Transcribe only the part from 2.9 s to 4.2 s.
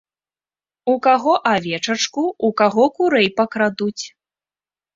курэй пакрадуць.